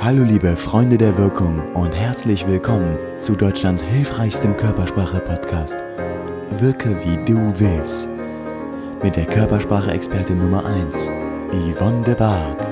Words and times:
Hallo 0.00 0.24
liebe 0.24 0.56
Freunde 0.56 0.98
der 0.98 1.16
Wirkung 1.16 1.60
und 1.74 1.94
herzlich 1.94 2.46
willkommen 2.46 2.98
zu 3.18 3.36
Deutschlands 3.36 3.82
hilfreichstem 3.82 4.56
Körpersprache-Podcast. 4.56 5.76
Wirke 6.58 6.96
wie 7.04 7.24
du 7.24 7.52
willst. 7.58 8.08
Mit 9.02 9.16
der 9.16 9.26
Körpersprache-Expertin 9.26 10.38
Nummer 10.38 10.64
1, 10.64 11.10
Yvonne 11.52 12.02
de 12.02 12.14
Barg. 12.14 12.71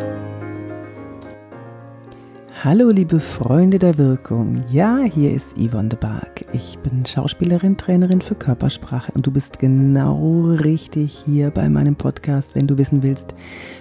Hallo 2.62 2.90
liebe 2.90 3.20
Freunde 3.20 3.78
der 3.78 3.96
Wirkung. 3.96 4.60
Ja, 4.70 4.98
hier 4.98 5.32
ist 5.32 5.56
Yvonne 5.56 5.88
de 5.88 5.98
Barg. 5.98 6.42
Ich 6.52 6.78
bin 6.80 7.06
Schauspielerin, 7.06 7.78
Trainerin 7.78 8.20
für 8.20 8.34
Körpersprache 8.34 9.10
und 9.12 9.26
du 9.26 9.30
bist 9.30 9.58
genau 9.58 10.50
richtig 10.62 11.24
hier 11.24 11.50
bei 11.50 11.70
meinem 11.70 11.96
Podcast, 11.96 12.54
wenn 12.54 12.66
du 12.66 12.76
wissen 12.76 13.02
willst, 13.02 13.34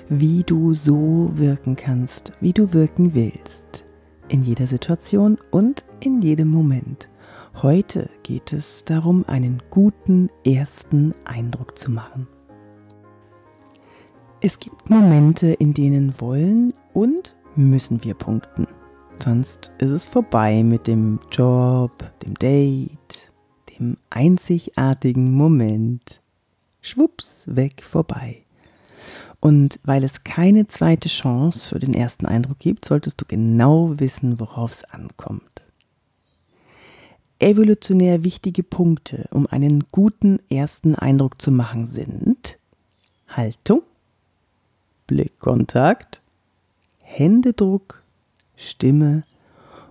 wie 0.07 0.43
du 0.43 0.73
so 0.73 1.29
wirken 1.33 1.75
kannst, 1.75 2.31
wie 2.39 2.53
du 2.53 2.71
wirken 2.71 3.13
willst. 3.13 3.85
In 4.29 4.43
jeder 4.43 4.65
Situation 4.65 5.37
und 5.51 5.83
in 5.99 6.21
jedem 6.21 6.47
Moment. 6.47 7.09
Heute 7.61 8.09
geht 8.23 8.53
es 8.53 8.85
darum, 8.85 9.25
einen 9.27 9.61
guten 9.71 10.29
ersten 10.45 11.13
Eindruck 11.25 11.77
zu 11.77 11.91
machen. 11.91 12.29
Es 14.39 14.57
gibt 14.57 14.89
Momente, 14.89 15.47
in 15.47 15.73
denen 15.73 16.13
wollen 16.21 16.73
und 16.93 17.35
müssen 17.55 18.03
wir 18.03 18.13
punkten. 18.13 18.67
Sonst 19.23 19.71
ist 19.79 19.91
es 19.91 20.05
vorbei 20.05 20.63
mit 20.63 20.87
dem 20.87 21.19
Job, 21.31 21.91
dem 22.23 22.35
Date, 22.35 23.31
dem 23.77 23.97
einzigartigen 24.09 25.31
Moment. 25.33 26.21
Schwupps, 26.81 27.43
weg, 27.47 27.83
vorbei. 27.83 28.43
Und 29.41 29.79
weil 29.83 30.03
es 30.03 30.23
keine 30.23 30.67
zweite 30.67 31.09
Chance 31.09 31.69
für 31.69 31.79
den 31.79 31.93
ersten 31.93 32.25
Eindruck 32.25 32.59
gibt, 32.59 32.85
solltest 32.85 33.21
du 33.21 33.25
genau 33.25 33.99
wissen, 33.99 34.39
worauf 34.39 34.71
es 34.71 34.85
ankommt. 34.85 35.63
Evolutionär 37.39 38.23
wichtige 38.23 38.63
Punkte, 38.63 39.27
um 39.31 39.47
einen 39.47 39.85
guten 39.91 40.39
ersten 40.49 40.95
Eindruck 40.95 41.41
zu 41.41 41.51
machen, 41.51 41.87
sind 41.87 42.57
Haltung, 43.29 43.81
Blickkontakt, 45.07 46.21
Händedruck, 47.11 48.03
Stimme 48.55 49.23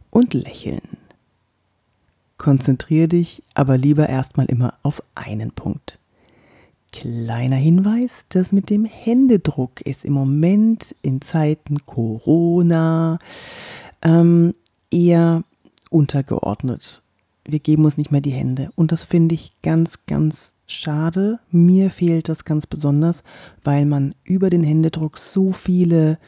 und 0.09 0.35
Lächeln. 0.35 0.81
Konzentriere 2.39 3.09
dich 3.09 3.43
aber 3.55 3.77
lieber 3.77 4.09
erstmal 4.09 4.47
immer 4.47 4.75
auf 4.85 5.03
einen 5.17 5.51
Punkt. 5.51 5.99
Kleiner 6.93 7.57
Hinweis, 7.57 8.25
das 8.29 8.53
mit 8.53 8.71
dem 8.71 8.85
Händedruck 8.85 9.81
ist 9.83 10.05
im 10.05 10.13
Moment 10.13 10.95
in 11.03 11.21
Zeiten 11.21 11.85
Corona 11.85 13.19
ähm, 14.01 14.55
eher 14.91 15.43
untergeordnet. 15.91 17.03
Wir 17.45 17.59
geben 17.59 17.85
uns 17.85 17.99
nicht 17.99 18.13
mehr 18.13 18.21
die 18.21 18.31
Hände 18.31 18.71
und 18.77 18.93
das 18.93 19.05
finde 19.05 19.35
ich 19.35 19.53
ganz, 19.63 20.07
ganz 20.07 20.55
schade. 20.67 21.41
Mir 21.51 21.91
fehlt 21.91 22.29
das 22.29 22.45
ganz 22.45 22.67
besonders, 22.67 23.25
weil 23.65 23.87
man 23.87 24.15
über 24.23 24.51
den 24.51 24.63
Händedruck 24.63 25.19
so 25.19 25.53
viele 25.53 26.19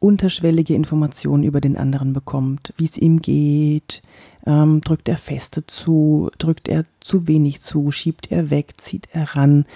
unterschwellige 0.00 0.74
Informationen 0.74 1.44
über 1.44 1.60
den 1.60 1.76
anderen 1.76 2.12
bekommt, 2.12 2.72
wie 2.76 2.84
es 2.84 2.96
ihm 2.96 3.20
geht, 3.20 4.02
ähm, 4.46 4.80
drückt 4.80 5.08
er 5.08 5.18
feste 5.18 5.66
zu, 5.66 6.30
drückt 6.38 6.68
er 6.68 6.84
zu 7.00 7.28
wenig 7.28 7.60
zu, 7.60 7.92
schiebt 7.92 8.32
er 8.32 8.50
weg, 8.50 8.80
zieht 8.80 9.08
er 9.12 9.36
ran, 9.36 9.66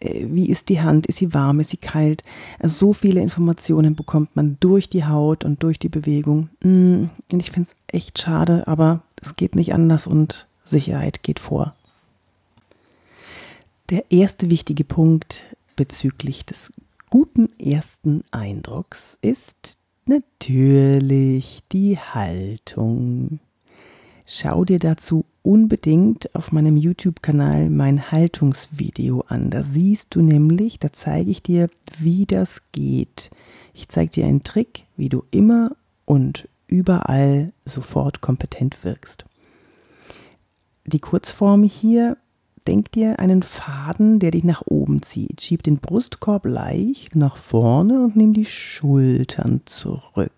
äh, 0.00 0.26
wie 0.28 0.48
ist 0.48 0.68
die 0.68 0.80
Hand, 0.80 1.06
ist 1.06 1.18
sie 1.18 1.32
warm, 1.32 1.60
ist 1.60 1.70
sie 1.70 1.76
kalt. 1.76 2.22
Also 2.58 2.86
so 2.86 2.92
viele 2.92 3.20
Informationen 3.20 3.94
bekommt 3.94 4.34
man 4.36 4.56
durch 4.60 4.88
die 4.88 5.06
Haut 5.06 5.44
und 5.44 5.62
durch 5.62 5.78
die 5.78 5.88
Bewegung. 5.88 6.48
Mm, 6.62 7.04
und 7.32 7.40
ich 7.40 7.52
finde 7.52 7.70
es 7.70 7.76
echt 7.86 8.18
schade, 8.18 8.66
aber 8.66 9.02
es 9.22 9.36
geht 9.36 9.54
nicht 9.54 9.72
anders 9.72 10.06
und 10.06 10.48
Sicherheit 10.64 11.22
geht 11.22 11.38
vor. 11.38 11.74
Der 13.90 14.10
erste 14.10 14.50
wichtige 14.50 14.84
Punkt 14.84 15.44
bezüglich 15.76 16.44
des 16.44 16.72
guten 17.10 17.48
ersten 17.58 18.22
Eindrucks 18.30 19.18
ist 19.22 19.78
natürlich 20.06 21.62
die 21.72 21.98
Haltung. 21.98 23.40
Schau 24.26 24.64
dir 24.64 24.78
dazu 24.78 25.24
unbedingt 25.42 26.34
auf 26.34 26.52
meinem 26.52 26.76
YouTube-Kanal 26.76 27.70
mein 27.70 28.10
Haltungsvideo 28.10 29.24
an. 29.28 29.50
Da 29.50 29.62
siehst 29.62 30.14
du 30.14 30.20
nämlich, 30.20 30.78
da 30.78 30.92
zeige 30.92 31.30
ich 31.30 31.42
dir, 31.42 31.70
wie 31.98 32.26
das 32.26 32.60
geht. 32.72 33.30
Ich 33.72 33.88
zeige 33.88 34.12
dir 34.12 34.26
einen 34.26 34.42
Trick, 34.42 34.84
wie 34.96 35.08
du 35.08 35.24
immer 35.30 35.76
und 36.04 36.48
überall 36.66 37.52
sofort 37.64 38.20
kompetent 38.20 38.84
wirkst. 38.84 39.24
Die 40.84 41.00
Kurzform 41.00 41.62
hier 41.62 42.18
Denk 42.68 42.92
dir 42.92 43.18
einen 43.18 43.42
Faden, 43.42 44.18
der 44.18 44.30
dich 44.30 44.44
nach 44.44 44.60
oben 44.66 45.00
zieht. 45.00 45.40
Schieb 45.40 45.62
den 45.62 45.78
Brustkorb 45.78 46.44
leicht 46.44 47.16
nach 47.16 47.38
vorne 47.38 48.04
und 48.04 48.14
nimm 48.14 48.34
die 48.34 48.44
Schultern 48.44 49.62
zurück. 49.64 50.30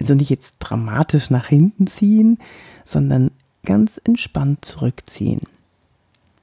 Also 0.00 0.14
nicht 0.14 0.30
jetzt 0.30 0.56
dramatisch 0.58 1.28
nach 1.28 1.48
hinten 1.48 1.86
ziehen, 1.86 2.38
sondern 2.86 3.30
ganz 3.66 4.00
entspannt 4.04 4.64
zurückziehen. 4.64 5.42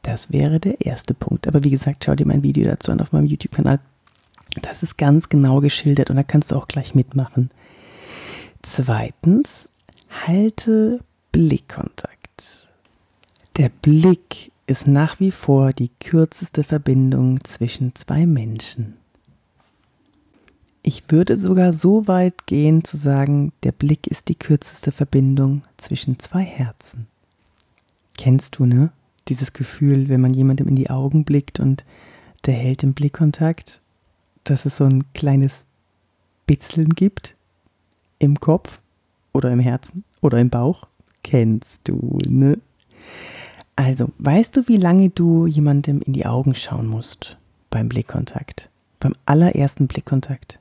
Das 0.03 0.31
wäre 0.31 0.59
der 0.59 0.85
erste 0.85 1.15
Punkt. 1.15 1.47
Aber 1.47 1.63
wie 1.63 1.71
gesagt, 1.71 2.03
schau 2.05 2.13
dir 2.13 2.27
mein 2.27 2.43
Video 2.43 2.65
dazu 2.65 2.91
an 2.91 3.01
auf 3.01 3.11
meinem 3.11 3.25
YouTube-Kanal. 3.25 3.79
Das 4.61 4.83
ist 4.83 4.99
ganz 4.99 5.29
genau 5.29 5.61
geschildert 5.61 6.11
und 6.11 6.15
da 6.17 6.21
kannst 6.21 6.51
du 6.51 6.55
auch 6.57 6.67
gleich 6.67 6.93
mitmachen. 6.93 7.49
Zweitens, 8.61 9.67
halte 10.27 10.99
Blickkontakt. 11.31 12.12
Der 13.57 13.69
Blick 13.69 14.51
ist 14.65 14.87
nach 14.87 15.19
wie 15.19 15.29
vor 15.29 15.73
die 15.73 15.89
kürzeste 15.89 16.63
Verbindung 16.63 17.43
zwischen 17.43 17.93
zwei 17.93 18.25
Menschen. 18.25 18.95
Ich 20.81 21.03
würde 21.09 21.37
sogar 21.37 21.71
so 21.71 22.07
weit 22.07 22.47
gehen 22.47 22.83
zu 22.83 22.97
sagen, 22.97 23.53
der 23.61 23.71
Blick 23.71 24.07
ist 24.07 24.27
die 24.27 24.35
kürzeste 24.35 24.91
Verbindung 24.91 25.61
zwischen 25.77 26.17
zwei 26.17 26.41
Herzen. 26.41 27.05
Kennst 28.17 28.57
du, 28.57 28.65
ne? 28.65 28.91
Dieses 29.27 29.53
Gefühl, 29.53 30.09
wenn 30.09 30.19
man 30.19 30.33
jemandem 30.33 30.67
in 30.67 30.75
die 30.75 30.89
Augen 30.89 31.23
blickt 31.23 31.59
und 31.59 31.85
der 32.45 32.55
hält 32.55 32.81
den 32.81 32.95
Blickkontakt, 32.95 33.81
dass 34.45 34.65
es 34.65 34.77
so 34.77 34.85
ein 34.85 35.03
kleines 35.13 35.67
Bitzeln 36.47 36.89
gibt 36.89 37.35
im 38.17 38.39
Kopf 38.39 38.81
oder 39.31 39.51
im 39.51 39.59
Herzen 39.59 40.03
oder 40.21 40.39
im 40.39 40.49
Bauch. 40.49 40.87
Kennst 41.23 41.87
du, 41.87 42.17
ne? 42.27 42.57
Also, 43.75 44.09
weißt 44.19 44.55
du, 44.55 44.67
wie 44.67 44.77
lange 44.77 45.09
du 45.09 45.47
jemandem 45.47 46.01
in 46.01 46.13
die 46.13 46.25
Augen 46.25 46.53
schauen 46.55 46.87
musst 46.87 47.37
beim 47.69 47.89
Blickkontakt? 47.89 48.69
Beim 48.99 49.13
allerersten 49.25 49.87
Blickkontakt? 49.87 50.59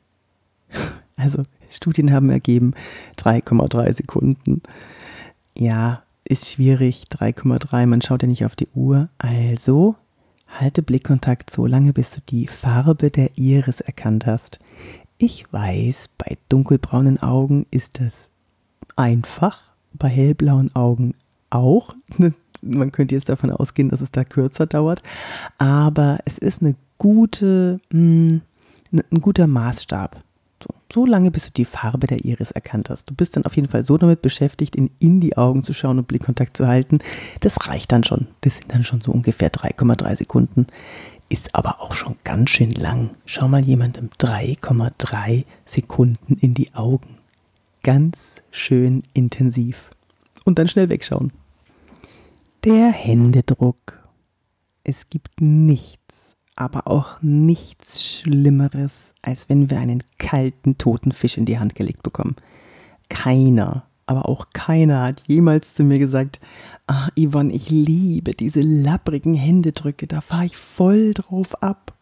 Also, 1.15 1.43
Studien 1.69 2.11
haben 2.13 2.31
ergeben 2.31 2.75
3,3 3.19 3.93
Sekunden. 3.93 4.63
Ja, 5.57 6.03
ist 6.25 6.51
schwierig, 6.51 7.05
3,3, 7.11 7.87
man 7.87 8.03
schaut 8.03 8.23
ja 8.23 8.29
nicht 8.29 8.45
auf 8.45 8.57
die 8.57 8.67
Uhr. 8.75 9.09
Also, 9.19 9.95
halte 10.49 10.83
Blickkontakt 10.83 11.51
so 11.51 11.67
lange, 11.67 11.93
bis 11.93 12.13
du 12.13 12.21
die 12.29 12.49
Farbe 12.49 13.11
der 13.11 13.39
Iris 13.39 13.81
erkannt 13.81 14.27
hast. 14.27 14.59
Ich 15.19 15.53
weiß, 15.53 16.11
bei 16.19 16.39
dunkelbraunen 16.49 17.23
Augen 17.23 17.67
ist 17.71 18.01
das 18.01 18.31
einfach, 18.97 19.73
bei 19.93 20.09
hellblauen 20.09 20.75
Augen 20.75 21.15
auch. 21.51 21.95
Man 22.63 22.93
könnte 22.93 23.15
jetzt 23.15 23.29
davon 23.29 23.51
ausgehen, 23.51 23.89
dass 23.89 24.01
es 24.01 24.13
da 24.13 24.25
kürzer 24.25 24.67
dauert. 24.67 25.03
Aber 25.59 26.19
es 26.25 26.39
ist 26.39 26.63
eine 26.63 26.77
gute, 26.99 27.81
hm, 27.91 28.41
ein 28.93 29.21
guter 29.21 29.47
Maßstab. 29.47 30.23
So, 30.63 30.69
so, 30.93 31.07
lange, 31.07 31.33
bis 31.33 31.47
du 31.47 31.51
die 31.51 31.65
Farbe 31.65 32.07
der 32.07 32.25
Iris 32.25 32.53
erkannt 32.53 32.89
hast. 32.89 33.11
Du 33.11 33.15
bist 33.15 33.35
dann 33.35 33.45
auf 33.45 33.57
jeden 33.57 33.69
Fall 33.69 33.83
so 33.83 33.99
damit 33.99 34.23
beschäftigt, 34.23 34.77
in, 34.77 34.91
in 35.01 35.21
die 35.21 35.37
Augen 35.37 35.65
zu 35.65 35.73
schauen 35.73 35.99
und 35.99 36.07
Blickkontakt 36.07 36.57
zu 36.57 36.69
halten. 36.69 36.99
Das 37.41 37.67
reicht 37.67 37.91
dann 37.91 38.05
schon. 38.05 38.29
Das 38.43 38.59
sind 38.59 38.73
dann 38.73 38.85
schon 38.85 39.01
so 39.01 39.11
ungefähr 39.11 39.51
3,3 39.51 40.17
Sekunden. 40.17 40.67
Ist 41.29 41.55
aber 41.55 41.81
auch 41.81 41.95
schon 41.95 42.17
ganz 42.23 42.51
schön 42.51 42.71
lang. 42.71 43.11
Schau 43.27 43.49
mal 43.49 43.65
jemandem 43.65 44.11
3,3 44.21 45.45
Sekunden 45.65 46.35
in 46.35 46.55
die 46.55 46.75
Augen. 46.75 47.19
Ganz 47.83 48.43
schön 48.53 49.03
intensiv. 49.15 49.91
Und 50.45 50.59
dann 50.59 50.69
schnell 50.69 50.89
wegschauen. 50.89 51.33
Der 52.65 52.93
Händedruck. 52.93 53.99
Es 54.85 55.11
gibt 55.11 55.41
nichts, 55.41 56.37
aber 56.55 56.87
auch 56.87 57.21
nichts 57.21 58.05
Schlimmeres, 58.05 59.15
als 59.21 59.49
wenn 59.49 59.69
wir 59.69 59.81
einen 59.81 60.05
kalten, 60.19 60.79
toten 60.79 61.11
Fisch 61.11 61.37
in 61.37 61.45
die 61.45 61.59
Hand 61.59 61.75
gelegt 61.75 62.05
bekommen. 62.05 62.37
Keiner, 63.09 63.83
aber 64.07 64.29
auch 64.29 64.47
keiner 64.55 65.03
hat 65.03 65.25
jemals 65.27 65.75
zu 65.75 65.83
mir 65.83 65.99
gesagt, 65.99 66.39
ah, 66.87 67.09
Yvonne, 67.19 67.53
ich 67.53 67.69
liebe 67.69 68.33
diese 68.33 68.61
lapprigen 68.61 69.35
Händedrücke, 69.35 70.07
da 70.07 70.21
fahre 70.21 70.47
ich 70.47 70.57
voll 70.57 71.15
drauf 71.15 71.61
ab. 71.65 71.93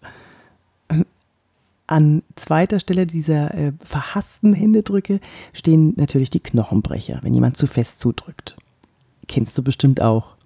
An 1.87 2.23
zweiter 2.37 2.81
Stelle 2.81 3.07
dieser 3.07 3.55
äh, 3.55 3.73
verhassten 3.83 4.53
Händedrücke 4.53 5.21
stehen 5.55 5.95
natürlich 5.97 6.29
die 6.29 6.41
Knochenbrecher, 6.41 7.21
wenn 7.23 7.33
jemand 7.33 7.57
zu 7.57 7.67
fest 7.67 7.99
zudrückt. 7.99 8.57
Kennst 9.27 9.57
du 9.57 9.63
bestimmt 9.63 10.03
auch. 10.03 10.37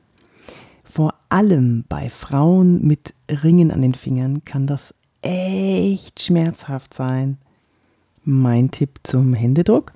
Vor 0.94 1.14
allem 1.28 1.84
bei 1.88 2.08
Frauen 2.08 2.86
mit 2.86 3.14
Ringen 3.28 3.72
an 3.72 3.82
den 3.82 3.94
Fingern 3.94 4.44
kann 4.44 4.68
das 4.68 4.94
echt 5.22 6.22
schmerzhaft 6.22 6.94
sein. 6.94 7.36
Mein 8.22 8.70
Tipp 8.70 9.00
zum 9.02 9.34
Händedruck: 9.34 9.92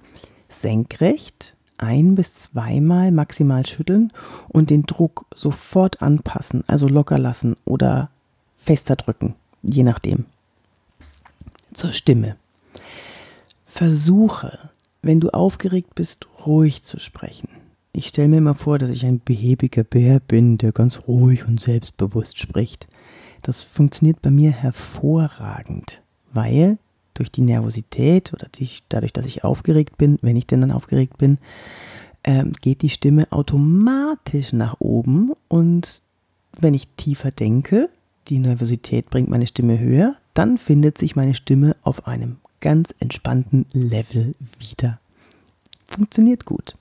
senkrecht 0.49 1.55
ein 1.77 2.17
bis 2.17 2.35
zweimal 2.35 3.13
maximal 3.13 3.65
schütteln 3.65 4.13
und 4.49 4.71
den 4.71 4.87
Druck 4.87 5.27
sofort 5.33 6.03
anpassen, 6.03 6.65
also 6.67 6.89
locker 6.89 7.19
lassen 7.19 7.55
oder 7.65 8.11
fester 8.59 8.97
drücken, 8.97 9.37
je 9.63 9.85
nachdem 9.85 10.25
zur 11.75 11.93
Stimme. 11.93 12.35
Versuche, 13.67 14.71
wenn 15.03 15.21
du 15.21 15.31
aufgeregt 15.31 15.95
bist, 15.95 16.27
ruhig 16.45 16.83
zu 16.83 16.99
sprechen. 16.99 17.58
Ich 17.93 18.09
stelle 18.09 18.29
mir 18.29 18.39
immer 18.39 18.55
vor, 18.55 18.79
dass 18.79 18.91
ich 18.91 19.05
ein 19.05 19.21
behäbiger 19.25 19.85
Bär 19.85 20.21
bin, 20.21 20.59
der 20.59 20.73
ganz 20.73 21.03
ruhig 21.09 21.47
und 21.47 21.61
selbstbewusst 21.61 22.39
spricht. 22.39 22.87
Das 23.43 23.63
funktioniert 23.63 24.21
bei 24.23 24.31
mir 24.31 24.51
hervorragend, 24.51 26.03
weil 26.33 26.79
durch 27.15 27.31
die 27.31 27.41
Nervosität 27.41 28.33
oder 28.33 28.49
die, 28.55 28.69
dadurch, 28.89 29.13
dass 29.13 29.27
ich 29.27 29.45
aufgeregt 29.45 29.99
bin, 29.99 30.19
wenn 30.23 30.37
ich 30.37 30.47
denn 30.47 30.61
dann 30.61 30.73
aufgeregt 30.73 31.19
bin, 31.19 31.39
äh, 32.23 32.45
geht 32.61 32.83
die 32.83 32.91
Stimme 32.91 33.27
automatisch 33.31 34.53
nach 34.53 34.77
oben 34.81 35.33
und 35.49 36.03
wenn 36.61 36.75
ich 36.75 36.89
tiefer 36.97 37.31
denke, 37.31 37.89
die 38.29 38.39
Nervosität 38.39 39.11
bringt 39.11 39.29
meine 39.29 39.47
Stimme 39.47 39.79
höher, 39.79 40.17
dann 40.35 40.59
findet 40.59 40.99
sich 40.99 41.17
meine 41.17 41.35
Stimme 41.35 41.77
auf 41.83 42.07
einem 42.07 42.37
ganz 42.61 42.95
entspannten 42.99 43.67
Level 43.73 44.35
wieder. 44.59 45.01
Funktioniert 45.87 46.45
gut. 46.45 46.77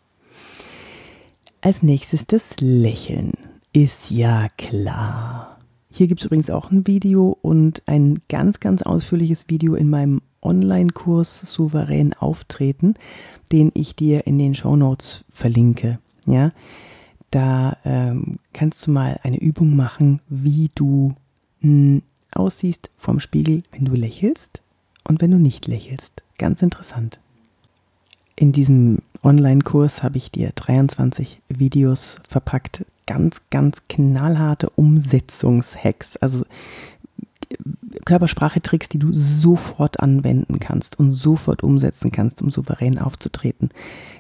Als 1.68 1.84
nächstes 1.84 2.26
das 2.26 2.62
Lächeln. 2.62 3.34
Ist 3.74 4.10
ja 4.10 4.48
klar. 4.58 5.58
Hier 5.90 6.08
gibt 6.08 6.22
es 6.22 6.26
übrigens 6.26 6.50
auch 6.50 6.72
ein 6.72 6.88
Video 6.88 7.38
und 7.42 7.84
ein 7.88 8.22
ganz, 8.30 8.62
ganz 8.62 8.84
ausführliches 8.84 9.50
Video 9.50 9.76
in 9.76 9.90
meinem 9.90 10.22
Online-Kurs 10.42 11.42
Souverän 11.42 12.14
Auftreten, 12.14 12.94
den 13.52 13.72
ich 13.74 13.98
dir 13.98 14.28
in 14.28 14.40
den 14.40 14.56
Show 14.56 14.78
Notes 14.78 15.26
verlinke. 15.30 16.00
Ja, 16.26 16.52
da 17.32 17.76
ähm, 17.84 18.40
kannst 18.54 18.88
du 18.88 18.92
mal 18.92 19.20
eine 19.24 19.42
Übung 19.42 19.76
machen, 19.76 20.22
wie 20.30 20.72
du 20.74 21.16
mh, 21.60 21.70
hm, 21.70 22.02
aussiehst 22.32 22.92
vorm 22.96 23.20
Spiegel, 23.20 23.64
wenn 23.74 23.84
du 23.84 23.92
lächelst 23.92 24.62
und 25.06 25.22
wenn 25.22 25.32
du 25.32 25.38
nicht 25.38 25.68
lächelst. 25.68 26.24
Ganz 26.38 26.62
interessant. 26.62 27.20
In 28.40 28.52
diesem 28.52 29.00
Online-Kurs 29.24 30.04
habe 30.04 30.18
ich 30.18 30.30
dir 30.32 30.52
23 30.54 31.42
Videos 31.50 32.22
verpackt, 32.30 32.86
ganz, 33.08 33.42
ganz 33.50 33.88
knallharte 33.90 34.70
Umsetzungshacks, 34.70 36.18
also 36.18 36.46
Körpersprache-Tricks, 38.06 38.90
die 38.90 39.00
du 39.00 39.12
sofort 39.12 40.02
anwenden 40.02 40.60
kannst 40.60 41.00
und 41.00 41.10
sofort 41.12 41.64
umsetzen 41.64 42.12
kannst, 42.12 42.44
um 42.44 42.52
souverän 42.52 43.00
aufzutreten. 43.00 43.72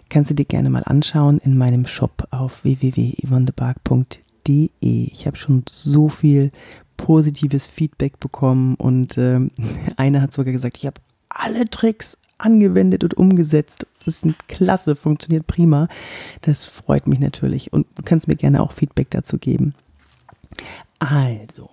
Kannst 0.10 0.32
du 0.32 0.36
dir 0.36 0.46
gerne 0.46 0.72
mal 0.72 0.84
anschauen 0.84 1.38
in 1.38 1.56
meinem 1.56 1.86
Shop 1.86 2.28
auf 2.32 2.64
www.yvonnebark.de. 2.64 4.70
Ich 4.80 5.28
habe 5.28 5.38
schon 5.38 5.64
so 5.70 6.10
viel 6.10 6.52
positives 6.96 7.68
Feedback 7.68 8.20
bekommen 8.20 8.74
und 8.76 9.16
äh, 9.18 9.42
einer 9.98 10.24
hat 10.24 10.34
sogar 10.34 10.54
gesagt, 10.54 10.78
ich 10.78 10.88
habe 10.88 11.00
alle 11.30 11.70
Tricks 11.70 12.18
angewendet 12.38 13.04
und 13.04 13.16
umgesetzt. 13.16 13.88
Das 14.06 14.24
ist 14.24 14.48
klasse, 14.48 14.96
funktioniert 14.96 15.48
prima. 15.48 15.88
Das 16.42 16.66
freut 16.66 17.08
mich 17.08 17.20
natürlich 17.20 17.74
und 17.74 17.88
du 17.96 18.04
kannst 18.04 18.28
mir 18.28 18.36
gerne 18.36 18.62
auch 18.62 18.72
Feedback 18.72 19.10
dazu 19.10 19.38
geben. 19.38 19.74
Also, 21.00 21.70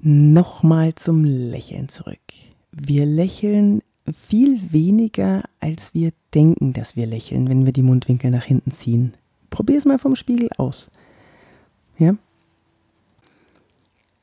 nochmal 0.00 0.94
zum 0.94 1.24
Lächeln 1.24 1.88
zurück. 1.88 2.18
Wir 2.72 3.06
lächeln 3.06 3.82
viel 4.28 4.72
weniger, 4.72 5.42
als 5.60 5.94
wir 5.94 6.12
denken, 6.34 6.72
dass 6.72 6.96
wir 6.96 7.06
lächeln, 7.06 7.48
wenn 7.48 7.64
wir 7.64 7.72
die 7.72 7.82
Mundwinkel 7.82 8.30
nach 8.30 8.44
hinten 8.44 8.72
ziehen. 8.72 9.14
Probier 9.50 9.78
es 9.78 9.84
mal 9.84 9.98
vom 9.98 10.16
Spiegel 10.16 10.50
aus. 10.58 10.90
Ja, 11.98 12.14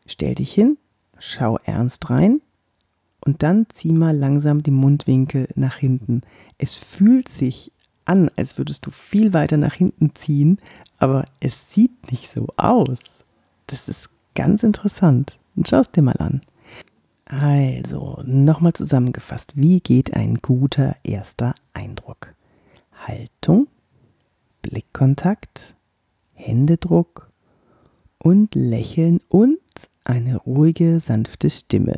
Stell 0.05 0.35
dich 0.35 0.53
hin, 0.53 0.77
schau 1.17 1.57
ernst 1.63 2.09
rein 2.09 2.41
und 3.25 3.43
dann 3.43 3.67
zieh 3.69 3.93
mal 3.93 4.15
langsam 4.15 4.63
die 4.63 4.71
Mundwinkel 4.71 5.47
nach 5.55 5.77
hinten. 5.77 6.21
Es 6.57 6.75
fühlt 6.75 7.29
sich 7.29 7.71
an, 8.05 8.29
als 8.35 8.57
würdest 8.57 8.85
du 8.85 8.91
viel 8.91 9.33
weiter 9.33 9.57
nach 9.57 9.73
hinten 9.73 10.13
ziehen, 10.13 10.59
aber 10.97 11.23
es 11.39 11.71
sieht 11.73 12.11
nicht 12.11 12.29
so 12.29 12.47
aus. 12.57 12.99
Das 13.67 13.87
ist 13.87 14.09
ganz 14.35 14.63
interessant. 14.63 15.39
Schau 15.65 15.79
es 15.79 15.91
dir 15.91 16.01
mal 16.01 16.17
an. 16.17 16.41
Also, 17.25 18.21
nochmal 18.25 18.73
zusammengefasst, 18.73 19.53
wie 19.55 19.79
geht 19.79 20.13
ein 20.13 20.35
guter 20.35 20.95
erster 21.03 21.55
Eindruck? 21.73 22.33
Haltung, 23.07 23.67
Blickkontakt, 24.61 25.75
Händedruck 26.33 27.31
und 28.17 28.53
Lächeln 28.55 29.19
und 29.29 29.57
eine 30.03 30.37
ruhige, 30.37 30.99
sanfte 30.99 31.49
Stimme. 31.49 31.97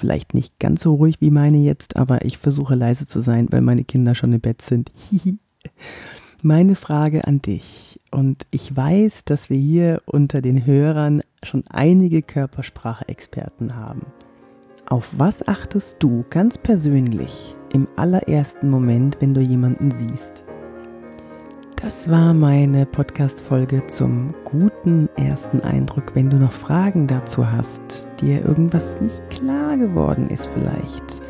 Vielleicht 0.00 0.32
nicht 0.32 0.58
ganz 0.58 0.82
so 0.82 0.94
ruhig 0.94 1.20
wie 1.20 1.30
meine 1.30 1.58
jetzt, 1.58 1.96
aber 1.96 2.24
ich 2.24 2.38
versuche 2.38 2.74
leise 2.74 3.04
zu 3.04 3.20
sein, 3.20 3.48
weil 3.50 3.60
meine 3.60 3.84
Kinder 3.84 4.14
schon 4.14 4.32
im 4.32 4.40
Bett 4.40 4.62
sind. 4.62 4.90
meine 6.42 6.74
Frage 6.74 7.26
an 7.26 7.42
dich, 7.42 8.00
und 8.10 8.44
ich 8.50 8.74
weiß, 8.74 9.26
dass 9.26 9.50
wir 9.50 9.58
hier 9.58 10.00
unter 10.06 10.40
den 10.40 10.64
Hörern 10.64 11.20
schon 11.42 11.64
einige 11.68 12.22
Körpersprache-Experten 12.22 13.76
haben. 13.76 14.06
Auf 14.86 15.10
was 15.18 15.46
achtest 15.46 15.96
du 15.98 16.24
ganz 16.30 16.56
persönlich 16.56 17.54
im 17.70 17.86
allerersten 17.96 18.70
Moment, 18.70 19.18
wenn 19.20 19.34
du 19.34 19.42
jemanden 19.42 19.90
siehst? 19.90 20.44
Das 21.82 22.10
war 22.10 22.34
meine 22.34 22.84
Podcast-Folge 22.84 23.86
zum 23.86 24.34
guten 24.44 25.08
ersten 25.16 25.62
Eindruck. 25.62 26.14
Wenn 26.14 26.28
du 26.28 26.36
noch 26.36 26.52
Fragen 26.52 27.06
dazu 27.06 27.50
hast, 27.50 28.06
dir 28.20 28.44
irgendwas 28.44 29.00
nicht 29.00 29.30
klar 29.30 29.78
geworden 29.78 30.28
ist 30.28 30.50
vielleicht, 30.52 31.22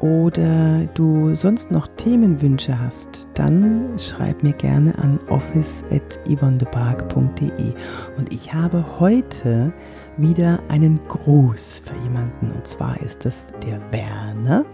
oder 0.00 0.86
du 0.94 1.34
sonst 1.34 1.70
noch 1.70 1.86
Themenwünsche 1.98 2.80
hast, 2.80 3.26
dann 3.34 3.98
schreib 3.98 4.42
mir 4.42 4.54
gerne 4.54 4.96
an 4.98 5.18
office.yvonnebark.de. 5.28 7.74
Und 8.16 8.32
ich 8.32 8.54
habe 8.54 8.82
heute 8.98 9.74
wieder 10.16 10.58
einen 10.68 10.98
Gruß 11.08 11.82
für 11.84 12.02
jemanden. 12.02 12.50
Und 12.52 12.66
zwar 12.66 12.98
ist 13.02 13.26
es 13.26 13.34
der 13.62 13.78
Werner 13.92 14.64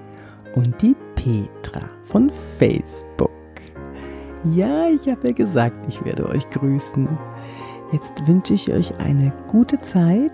und 0.54 0.80
die 0.80 0.94
Petra 1.16 1.90
von 2.04 2.30
Facebook. 2.56 3.33
Ja, 4.52 4.88
ich 4.88 5.08
habe 5.08 5.28
ja 5.28 5.32
gesagt, 5.32 5.78
ich 5.88 6.04
werde 6.04 6.28
euch 6.28 6.48
grüßen. 6.50 7.08
Jetzt 7.92 8.26
wünsche 8.26 8.54
ich 8.54 8.70
euch 8.70 8.98
eine 8.98 9.32
gute 9.48 9.80
Zeit. 9.80 10.32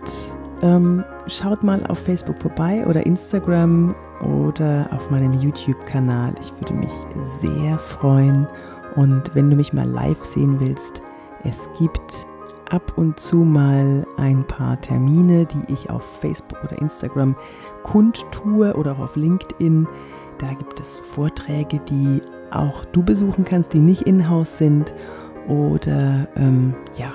Ähm, 0.62 1.04
schaut 1.26 1.62
mal 1.62 1.84
auf 1.86 1.98
Facebook 1.98 2.40
vorbei 2.40 2.84
oder 2.86 3.06
Instagram 3.06 3.94
oder 4.22 4.88
auf 4.92 5.10
meinem 5.10 5.34
YouTube-Kanal. 5.34 6.34
Ich 6.40 6.52
würde 6.60 6.74
mich 6.74 6.92
sehr 7.40 7.78
freuen. 7.78 8.48
Und 8.96 9.32
wenn 9.34 9.48
du 9.48 9.56
mich 9.56 9.72
mal 9.72 9.88
live 9.88 10.24
sehen 10.24 10.58
willst, 10.58 11.02
es 11.44 11.68
gibt 11.78 12.26
ab 12.70 12.92
und 12.96 13.18
zu 13.18 13.36
mal 13.36 14.04
ein 14.16 14.44
paar 14.44 14.80
Termine, 14.80 15.46
die 15.46 15.72
ich 15.72 15.88
auf 15.88 16.04
Facebook 16.20 16.62
oder 16.64 16.80
Instagram 16.80 17.36
kundtue 17.84 18.74
oder 18.74 18.92
auch 18.92 19.00
auf 19.00 19.16
LinkedIn. 19.16 19.86
Da 20.38 20.48
gibt 20.48 20.80
es 20.80 20.98
Vorträge, 20.98 21.78
die 21.88 22.20
auch 22.52 22.84
du 22.86 23.02
besuchen 23.02 23.44
kannst, 23.44 23.72
die 23.72 23.78
nicht 23.78 24.02
in-house 24.02 24.58
sind 24.58 24.92
oder 25.48 26.28
ähm, 26.36 26.74
ja, 26.96 27.14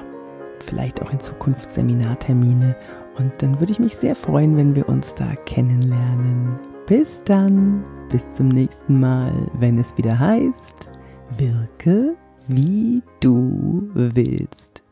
vielleicht 0.66 1.02
auch 1.02 1.12
in 1.12 1.20
Zukunft 1.20 1.72
Seminartermine. 1.72 2.76
Und 3.18 3.32
dann 3.40 3.60
würde 3.60 3.72
ich 3.72 3.80
mich 3.80 3.96
sehr 3.96 4.16
freuen, 4.16 4.58
wenn 4.58 4.76
wir 4.76 4.90
uns 4.90 5.16
da 5.16 5.36
kennenlernen. 5.46 6.60
Bis 6.86 7.24
dann, 7.24 7.84
bis 8.10 8.28
zum 8.34 8.50
nächsten 8.50 9.00
Mal, 9.00 9.32
wenn 9.60 9.80
es 9.80 9.98
wieder 9.98 10.20
heißt, 10.20 10.92
wirke 11.38 12.16
wie 12.48 13.02
du 13.22 13.90
willst. 13.94 14.84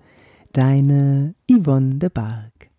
Deine 0.54 1.36
Yvonne 1.50 1.96
de 1.96 2.10
Barg. 2.10 2.73